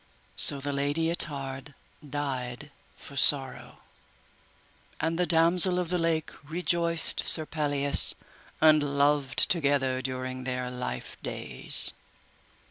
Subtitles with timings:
[0.35, 3.81] So the Lady Ettard died for sorrow,
[4.99, 8.15] and the Damosel of the Lake rejoiced Sir Pelleas,
[8.59, 11.93] and loved together during their life days.